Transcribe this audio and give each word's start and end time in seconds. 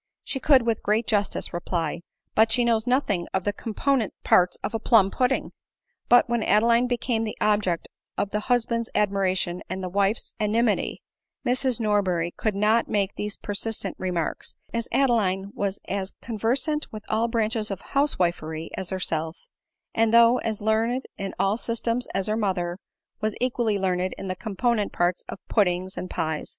She 0.23 0.39
could 0.39 0.63
with 0.63 0.81
great 0.81 1.05
justice 1.05 1.53
reply," 1.53 2.01
but 2.35 2.51
she 2.51 2.65
knows 2.65 2.87
nothing 2.87 3.27
of 3.35 3.43
the 3.43 3.53
component 3.53 4.15
parts 4.23 4.57
of 4.63 4.73
a 4.73 4.79
plum 4.79 5.11
pudding." 5.11 5.51
But 6.09 6.27
when 6.27 6.41
Adeline 6.41 6.87
became 6.87 7.23
the 7.23 7.37
object 7.39 7.87
of 8.17 8.31
the 8.31 8.39
husband's 8.49 8.89
admiration 8.95 9.61
and 9.69 9.83
the 9.83 9.89
wife's 9.89 10.33
enmity, 10.39 11.03
Mrs 11.45 11.79
Norberry 11.79 12.31
could 12.35 12.55
not 12.55 12.87
make 12.87 13.13
these 13.13 13.37
pertinent 13.37 13.95
remarks, 13.99 14.55
as 14.73 14.87
Adeline 14.91 15.51
was 15.53 15.79
as 15.87 16.13
conversant 16.19 16.87
with 16.91 17.03
all 17.07 17.27
branches 17.27 17.69
of 17.69 17.81
housewifery 17.93 18.71
as 18.75 18.89
herself; 18.89 19.37
and, 19.93 20.11
though 20.11 20.39
as 20.39 20.63
learned 20.63 21.03
in 21.19 21.35
all 21.37 21.57
systems 21.57 22.07
as 22.07 22.25
her 22.25 22.35
mother, 22.35 22.79
was 23.19 23.35
equally 23.39 23.77
learned 23.77 24.13
in 24.17 24.29
the 24.29 24.35
component 24.35 24.91
parts 24.93 25.23
of 25.29 25.37
puddings 25.47 25.95
and 25.95 26.09
pies. 26.09 26.49